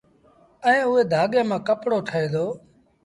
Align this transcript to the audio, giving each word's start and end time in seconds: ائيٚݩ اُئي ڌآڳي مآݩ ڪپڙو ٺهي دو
ائيٚݩ 0.65 0.87
اُئي 0.91 1.01
ڌآڳي 1.11 1.41
مآݩ 1.49 1.65
ڪپڙو 1.67 1.97
ٺهي 2.07 2.23
دو 2.33 2.45